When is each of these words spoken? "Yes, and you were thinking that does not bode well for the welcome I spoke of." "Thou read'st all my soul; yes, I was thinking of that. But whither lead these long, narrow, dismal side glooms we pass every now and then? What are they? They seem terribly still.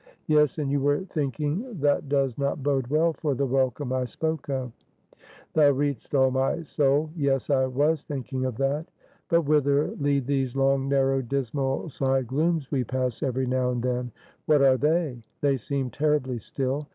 "Yes, 0.25 0.57
and 0.57 0.71
you 0.71 0.79
were 0.79 1.01
thinking 1.01 1.79
that 1.79 2.09
does 2.09 2.35
not 2.35 2.63
bode 2.63 2.87
well 2.87 3.13
for 3.13 3.35
the 3.35 3.45
welcome 3.45 3.93
I 3.93 4.05
spoke 4.05 4.49
of." 4.49 4.71
"Thou 5.53 5.69
read'st 5.69 6.15
all 6.15 6.31
my 6.31 6.63
soul; 6.63 7.11
yes, 7.15 7.51
I 7.51 7.67
was 7.67 8.03
thinking 8.03 8.45
of 8.45 8.57
that. 8.57 8.87
But 9.29 9.43
whither 9.43 9.89
lead 9.99 10.25
these 10.25 10.55
long, 10.55 10.89
narrow, 10.89 11.21
dismal 11.21 11.87
side 11.89 12.25
glooms 12.25 12.71
we 12.71 12.83
pass 12.83 13.21
every 13.21 13.45
now 13.45 13.69
and 13.69 13.83
then? 13.83 14.11
What 14.47 14.63
are 14.63 14.75
they? 14.77 15.21
They 15.41 15.57
seem 15.57 15.91
terribly 15.91 16.39
still. 16.39 16.87